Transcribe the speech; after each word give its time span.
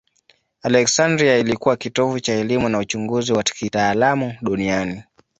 Aleksandria 0.61 1.37
ilikuwa 1.39 1.77
kitovu 1.77 2.19
cha 2.19 2.33
elimu 2.33 2.69
na 2.69 2.79
uchunguzi 2.79 3.33
wa 3.33 3.43
kitaalamu 3.43 4.33
duniani. 4.41 5.03